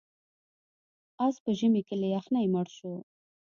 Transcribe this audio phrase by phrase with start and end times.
[1.25, 2.93] اس په ژمي کې له یخنۍ مړ شو.